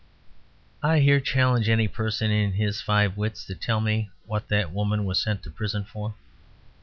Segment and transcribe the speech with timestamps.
[0.81, 5.05] I here challenge any person in his five wits to tell me what that woman
[5.05, 6.15] was sent to prison for.